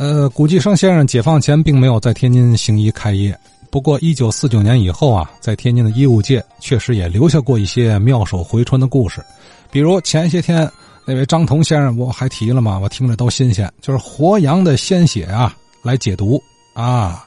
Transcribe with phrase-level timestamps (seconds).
[0.00, 3.38] 呃，古继生先生解放前并没有在天津行医开业，
[3.70, 9.22] 不过一九四九年以后啊，在天津的医务界确实也留下过一些妙手回春的故事，
[9.70, 10.66] 比如前些天
[11.04, 16.42] 那位张彤先生，我还提了嘛，我听着都新鲜，就是活羊的鲜血啊来解毒
[16.72, 17.22] 啊，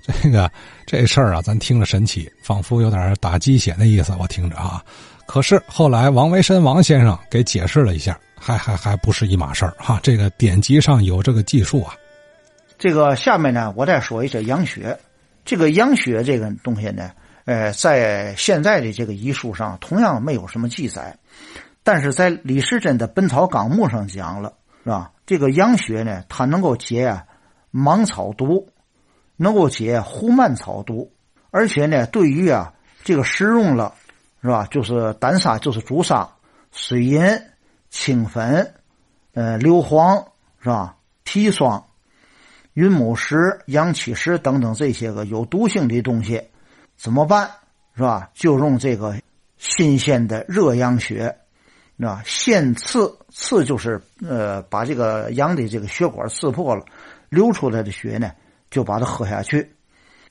[0.00, 0.48] 这个
[0.86, 4.80] 这事儿啊，咱听着神奇，仿佛有点打鸡血的意思，我听着啊。
[5.26, 9.98] 可是后来王维申王先生给解释了一下，还还还不是一码事儿哈。
[10.04, 11.96] 这个典籍上有这个记述啊。
[12.82, 14.98] 这个下面呢，我再说一下养血。
[15.44, 17.12] 这个养血这个东西呢，
[17.44, 21.16] 呃，在现在的这个医书上同样没有什么记载，
[21.84, 25.12] 但是在李时珍的《本草纲目》上讲了，是吧？
[25.24, 27.22] 这个养血呢，它能够解
[27.70, 28.68] 芒草毒，
[29.36, 31.12] 能够解胡蔓草毒，
[31.52, 32.74] 而且呢，对于啊
[33.04, 33.94] 这个使用了。
[34.42, 34.66] 是吧？
[34.72, 36.28] 就是丹砂，就是朱砂、
[36.72, 37.22] 水银、
[37.90, 38.74] 青粉、
[39.34, 40.24] 呃硫磺，
[40.60, 40.96] 是吧？
[41.24, 41.84] 砒霜、
[42.74, 46.42] 云母石、阳气石等等这些个有毒性的东西，
[46.96, 47.50] 怎么办？
[47.94, 48.30] 是吧？
[48.34, 49.14] 就用这个
[49.58, 51.36] 新鲜的热羊血，
[51.98, 52.22] 是吧？
[52.24, 56.84] 现刺，刺就是呃把这个羊的这个血管刺破了，
[57.28, 58.32] 流出来的血呢，
[58.70, 59.74] 就把它喝下去。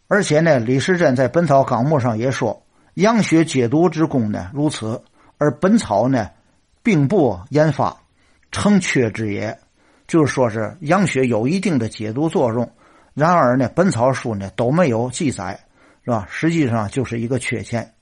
[0.08, 2.66] 而且呢，李时珍在《本草纲目》上也说。
[2.96, 5.02] 养血解毒之功呢，如此；
[5.38, 6.30] 而本草呢，
[6.84, 7.96] 并不研发，
[8.52, 9.58] 成缺之也。
[10.12, 12.70] 就是说是养血有一定的解毒作用，
[13.14, 15.58] 然而呢，本草书呢都没有记载，
[16.04, 16.28] 是吧？
[16.30, 17.94] 实际上就是一个缺陷。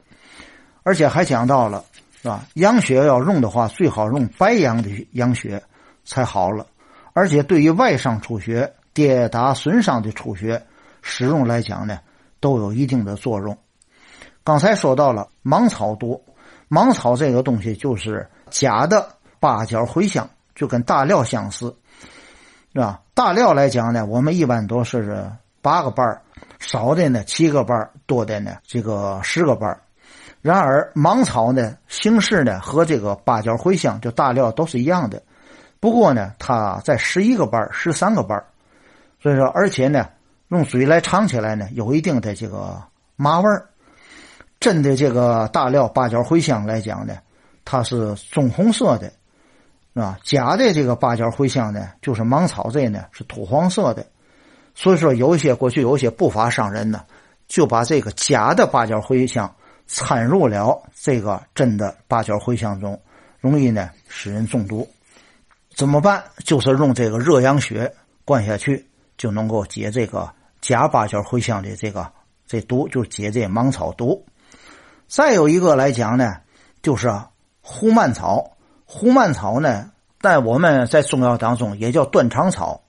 [0.81, 1.85] 而且还讲到了，
[2.19, 2.43] 是吧？
[2.55, 5.61] 养血要用的话，最好用白羊的养血
[6.03, 6.66] 才好了。
[7.13, 10.59] 而且对于外伤出血、跌打损伤的出血，
[11.03, 11.99] 使用来讲呢，
[12.39, 13.55] 都有一定的作用。
[14.44, 16.19] 刚才说到了芒草毒，
[16.69, 19.07] 芒草这个东西就是假的
[19.39, 20.27] 八角茴香，
[20.59, 21.73] 就跟大料相似，
[22.73, 22.99] 是吧？
[23.13, 25.25] 大料来讲呢，我们一般都是
[25.61, 26.21] 八个瓣
[26.59, 29.79] 少的呢七个瓣多的呢这个十个瓣
[30.41, 35.23] 然而芒草呢形式呢和这个八角茴香就大料都是一样的，
[35.79, 38.44] 不过呢它在十一个瓣十三个瓣
[39.22, 40.09] 所以说而且呢
[40.50, 42.84] 用嘴来尝起来呢有一定的这个
[43.16, 43.66] 麻味儿。
[44.59, 47.16] 真的这个大料八角茴香来讲呢，
[47.63, 49.09] 它是棕红色的，
[49.94, 50.17] 是吧？
[50.23, 54.05] 假的这个八角茴香呢，就是芒草这呢是土黄色的。
[54.75, 57.03] 所以说，有一些过去有些不法商人呢，
[57.47, 59.53] 就把这个假的八角茴香
[59.88, 62.97] 掺入了这个真的八角茴香中，
[63.39, 64.88] 容易呢使人中毒。
[65.75, 66.23] 怎么办？
[66.45, 67.91] 就是用这个热阳血
[68.23, 72.09] 灌下去，就能够解这个假八角茴香的这个
[72.45, 74.23] 这毒，就解这芒草毒。
[75.07, 76.38] 再有一个来讲呢，
[76.81, 77.11] 就是
[77.61, 78.51] 胡蔓草。
[78.91, 82.81] 胡蔓草呢，在我们在中药当中也叫断肠草，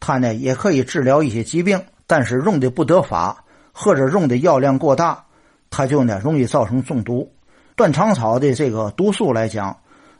[0.00, 5.24] 它呢也可以治疗一些疾病，但是用的不得法，或者用的药量过大，
[5.70, 7.32] 它就呢容易造成中毒。
[7.76, 9.68] 断肠草的这个毒素来讲，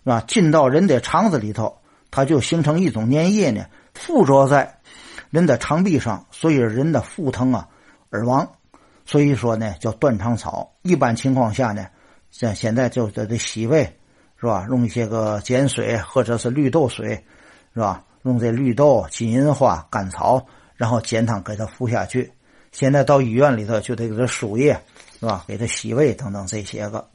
[0.05, 0.23] 是吧？
[0.29, 1.77] 进到人的肠子里头，
[2.13, 4.79] 它就形成一种粘液呢，附着在
[5.31, 7.67] 人的肠壁上，所以人的腹疼啊，
[8.11, 8.49] 而亡。
[9.05, 10.71] 所以说呢，叫断肠草。
[10.83, 11.89] 一般情况下呢，
[12.31, 13.99] 像现在就在这洗胃，
[14.39, 14.67] 是吧？
[14.69, 17.25] 用一些个碱水或者是绿豆水，
[17.75, 18.05] 是吧？
[18.23, 22.33] 用这绿豆、金银花、甘草，然后煎汤给它服下去。
[22.73, 24.79] 现在到医院里头就得给它输液，
[25.21, 25.45] 是吧？
[25.47, 27.09] 给它洗胃等等这些个。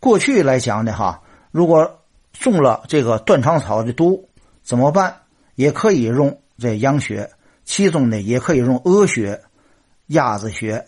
[0.00, 1.20] 过去来讲呢，哈，
[1.50, 2.00] 如果
[2.32, 4.28] 中了这个断肠草的毒，
[4.62, 5.14] 怎么办？
[5.54, 7.30] 也可以用这羊血，
[7.64, 9.40] 其中呢也可以用鹅血、
[10.06, 10.86] 鸭子血。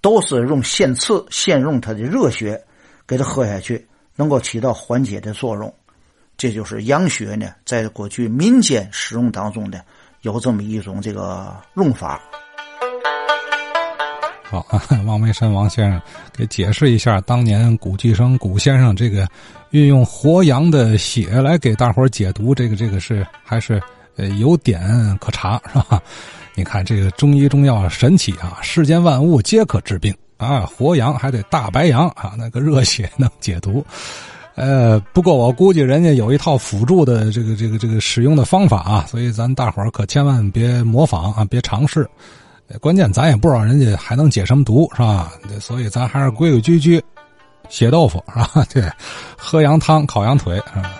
[0.00, 2.60] 都是用现刺，现用它的热血
[3.06, 3.86] 给它喝下去，
[4.22, 5.74] 能够起到缓解的作用。
[6.36, 9.80] 这就是养血呢，在过去民间使用当中呢，
[10.20, 12.20] 有这么一种这个用法。
[14.44, 14.64] 好，
[15.04, 16.00] 王梅山王先生
[16.32, 19.26] 给解释一下，当年古巨生古先生这个
[19.70, 23.82] 运用活羊的血来给大伙解毒，这个这个是还是
[24.16, 24.80] 呃有点
[25.18, 26.00] 可查，是吧？
[26.54, 28.58] 你看这个中医中药神奇啊！
[28.62, 30.14] 世间万物皆可治病
[30.48, 30.66] 啊！
[30.66, 33.84] 活羊还得大白羊啊，那个热血能解毒。
[34.54, 42.08] 呃，不过我估计人家有一套辅助的这个这个这个使用的方法啊，所以咱大伙儿可千万别模仿啊，别尝试。
[42.80, 45.32] 关键咱也不知道人家还能解什么毒，是吧？
[45.60, 47.02] 所以咱还是规规矩矩，
[47.68, 48.66] 血豆腐是吧？
[48.72, 48.84] 对，
[49.36, 50.90] 喝羊汤，烤羊腿，是吧？